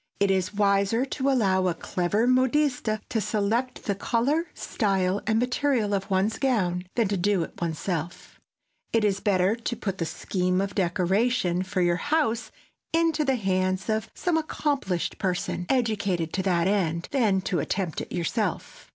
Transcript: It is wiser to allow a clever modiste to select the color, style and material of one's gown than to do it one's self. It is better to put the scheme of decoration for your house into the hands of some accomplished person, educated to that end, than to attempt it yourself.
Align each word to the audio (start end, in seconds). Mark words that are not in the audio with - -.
It 0.19 0.31
is 0.31 0.51
wiser 0.55 1.05
to 1.05 1.29
allow 1.29 1.67
a 1.67 1.75
clever 1.75 2.25
modiste 2.25 2.89
to 3.07 3.21
select 3.21 3.83
the 3.83 3.93
color, 3.93 4.47
style 4.55 5.21
and 5.27 5.37
material 5.37 5.93
of 5.93 6.09
one's 6.09 6.39
gown 6.39 6.85
than 6.95 7.07
to 7.07 7.15
do 7.17 7.43
it 7.43 7.61
one's 7.61 7.77
self. 7.77 8.39
It 8.91 9.03
is 9.05 9.19
better 9.19 9.55
to 9.55 9.75
put 9.75 9.99
the 9.99 10.07
scheme 10.07 10.59
of 10.59 10.73
decoration 10.73 11.61
for 11.61 11.81
your 11.81 11.97
house 11.97 12.49
into 12.91 13.23
the 13.23 13.35
hands 13.35 13.89
of 13.91 14.09
some 14.15 14.37
accomplished 14.37 15.19
person, 15.19 15.67
educated 15.69 16.33
to 16.33 16.41
that 16.41 16.67
end, 16.67 17.07
than 17.11 17.39
to 17.41 17.59
attempt 17.59 18.01
it 18.01 18.11
yourself. 18.11 18.89